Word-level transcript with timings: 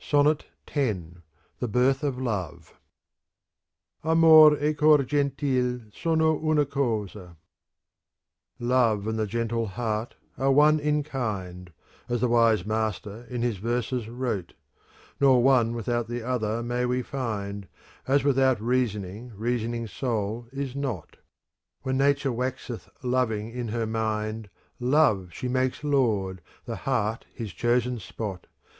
SONNET 0.00 0.44
X 0.74 0.98
THE 1.60 1.68
BIRTH 1.68 2.02
OF 2.02 2.20
LOVE 2.20 2.74
Amor 4.02 4.58
e 4.60 4.74
cor 4.74 5.04
gentil 5.04 5.82
sono 5.92 6.34
una 6.44 6.66
cosa 6.66 7.36
Love 8.58 9.06
and 9.06 9.16
the 9.20 9.26
gentle 9.28 9.68
heart 9.68 10.16
are 10.36 10.50
one 10.50 10.80
in 10.80 11.04
kind, 11.04 11.70
As 12.08 12.20
the 12.20 12.26
wise 12.26 12.66
Master 12.66 13.24
in 13.30 13.42
his 13.42 13.58
verses 13.58 14.08
wrote: 14.08 14.54
Nor 15.20 15.44
one 15.44 15.76
without 15.76 16.08
the 16.08 16.24
other 16.26 16.60
may 16.60 16.84
we 16.84 17.00
find, 17.02 17.68
As 18.08 18.24
without 18.24 18.60
reason 18.60 19.32
reasoning 19.36 19.86
soul 19.86 20.48
is 20.52 20.74
not. 20.74 21.18
When 21.82 21.96
Nature 21.96 22.32
waxeth 22.32 22.88
loving 23.04 23.50
in 23.52 23.68
her 23.68 23.86
mind, 23.86 24.50
* 24.70 24.80
Love 24.80 25.28
she 25.32 25.46
makes 25.46 25.84
Lord, 25.84 26.40
the 26.64 26.74
heart 26.74 27.26
his 27.32 27.52
chosen 27.52 28.00
spot. 28.00 28.48